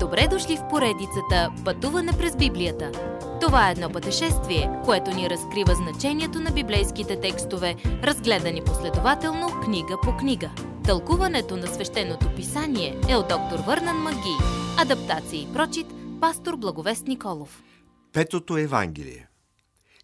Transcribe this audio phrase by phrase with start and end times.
[0.00, 2.92] Добре дошли в поредицата Пътуване през Библията.
[3.40, 10.16] Това е едно пътешествие, което ни разкрива значението на библейските текстове, разгледани последователно книга по
[10.16, 10.50] книга.
[10.84, 14.36] Тълкуването на свещеното писание е от доктор Върнан Маги.
[14.78, 15.86] Адаптация и прочит,
[16.20, 17.62] пастор Благовест Николов.
[18.12, 19.28] Петото Евангелие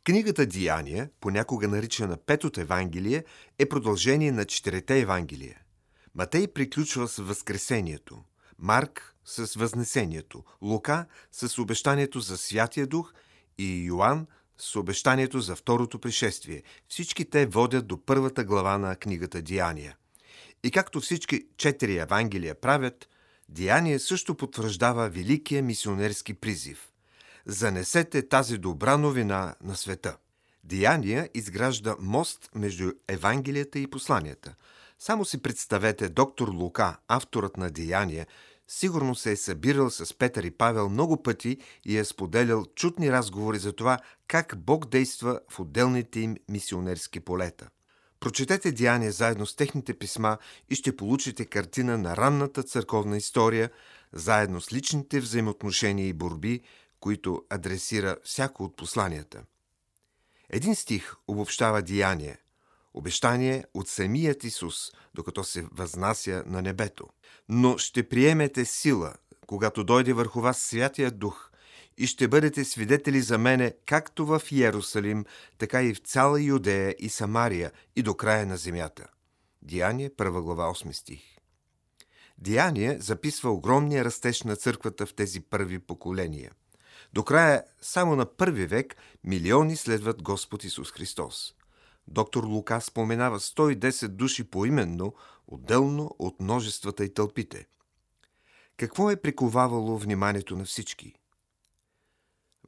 [0.04, 3.24] Книгата Деяния, понякога наричана Петото Евангелие,
[3.58, 5.60] е продължение на четирете Евангелия.
[6.14, 8.18] Матей приключва с Възкресението,
[8.58, 13.14] Марк с Възнесението, Лука с обещанието за Святия Дух
[13.58, 14.26] и Йоанн
[14.58, 16.62] с обещанието за второто пришествие.
[16.88, 19.96] Всички те водят до първата глава на книгата Деяния.
[20.64, 23.08] И както всички четири Евангелия правят,
[23.48, 26.92] Деяние също потвърждава великия мисионерски призив.
[27.46, 30.16] Занесете тази добра новина на света.
[30.64, 34.54] Деяния изгражда мост между Евангелията и посланията–
[34.98, 38.26] само си представете доктор Лука, авторът на Деяния,
[38.68, 43.58] сигурно се е събирал с Петър и Павел много пъти и е споделял чутни разговори
[43.58, 43.98] за това
[44.28, 47.68] как Бог действа в отделните им мисионерски полета.
[48.20, 50.38] Прочетете Деяния заедно с техните писма
[50.70, 53.70] и ще получите картина на ранната църковна история,
[54.12, 56.60] заедно с личните взаимоотношения и борби,
[57.00, 59.42] които адресира всяко от посланията.
[60.50, 62.38] Един стих обобщава Деяние,
[62.94, 67.08] Обещание от самият Исус, докато се възнася на небето.
[67.48, 69.14] Но ще приемете сила,
[69.46, 71.50] когато дойде върху вас Святия Дух,
[71.98, 75.24] и ще бъдете свидетели за мене както в Иерусалим,
[75.58, 79.06] така и в цяла Юдея и Самария и до края на земята.
[79.62, 81.22] Деяние, 1 глава, 8 стих.
[82.38, 86.52] Деяние записва огромния растеж на църквата в тези първи поколения.
[87.12, 91.54] До края, само на първи век, милиони следват Господ Исус Христос.
[92.08, 95.14] Доктор Лука споменава 110 души поименно,
[95.46, 97.66] отделно от множествата и тълпите.
[98.76, 101.14] Какво е приковавало вниманието на всички?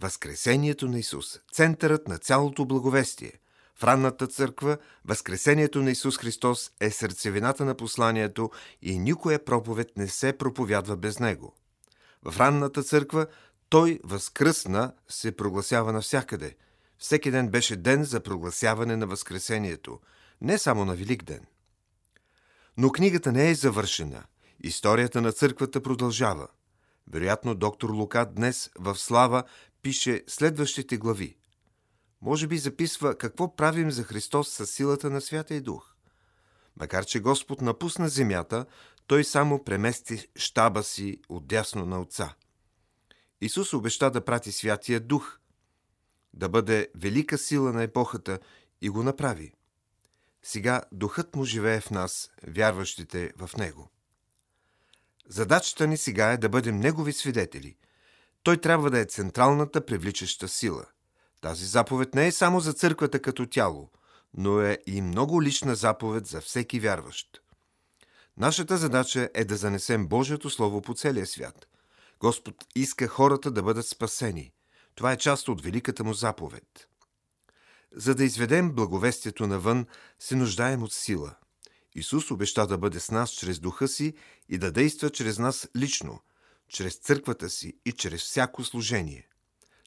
[0.01, 3.33] Възкресението на Исус, центърът на цялото благовестие.
[3.79, 8.51] В ранната църква Възкресението на Исус Христос е сърцевината на посланието
[8.83, 11.55] и никоя проповед не се проповядва без него.
[12.23, 13.27] В ранната църква
[13.69, 16.57] Той възкръсна се прогласява навсякъде–
[16.99, 20.01] всеки ден беше ден за прогласяване на Възкресението,
[20.41, 21.47] не само на Велик ден.
[22.77, 24.25] Но книгата не е завършена.
[24.61, 26.49] Историята на църквата продължава.
[27.11, 29.45] Вероятно, доктор Лука днес в Слава
[29.83, 31.37] пише следващите глави.
[32.23, 35.95] Може би записва какво правим за Христос със силата на Святия Дух.
[36.77, 38.67] Макар, че Господ напусна земята,
[39.07, 42.35] той само премести щаба си от дясно на Отца.
[43.41, 45.39] Исус обеща да прати Святия Дух–
[46.37, 48.39] да бъде велика сила на епохата
[48.81, 49.53] и го направи.
[50.43, 53.91] Сега духът му живее в нас, вярващите в него.
[55.29, 57.77] Задачата ни сега е да бъдем негови свидетели.
[58.43, 60.87] Той трябва да е централната привличаща сила.
[61.41, 63.91] Тази заповед не е само за църквата като тяло,
[64.35, 67.41] но е и много лична заповед за всеки вярващ.
[68.37, 71.67] Нашата задача е да занесем Божието Слово по целия свят.
[72.21, 74.53] Господ иска хората да бъдат спасени.
[74.97, 76.89] Това е част от великата му заповед.
[77.93, 79.87] За да изведем благовестието навън,
[80.19, 81.35] се нуждаем от сила.
[81.95, 84.15] Исус обеща да бъде с нас чрез духа си
[84.49, 86.21] и да действа чрез нас лично,
[86.69, 89.29] чрез църквата си и чрез всяко служение.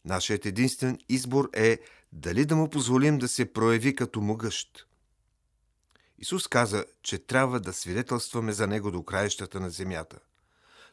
[0.05, 1.79] Нашият единствен избор е
[2.11, 4.87] дали да му позволим да се прояви като могъщ.
[6.17, 10.19] Исус каза, че трябва да свидетелстваме за Него до краищата на земята.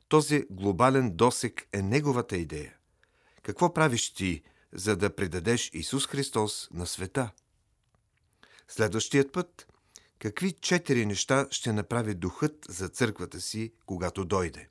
[0.08, 2.75] Този глобален досек е Неговата идея.
[3.46, 4.42] Какво правиш ти,
[4.72, 7.30] за да предадеш Исус Христос на света?
[8.68, 9.66] Следващият път–
[10.18, 14.68] какви четири неща ще направи Духът за църквата си, когато дойде?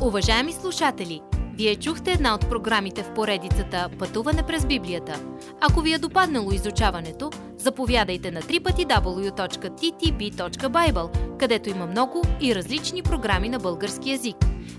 [0.00, 1.22] Уважаеми слушатели,
[1.54, 5.24] вие чухте една от програмите в поредицата Пътуване през Библията.
[5.60, 9.78] Ако ви е допаднало изучаването, заповядайте на www.ttb.bible,
[11.38, 14.36] където има много и различни програми на български язик.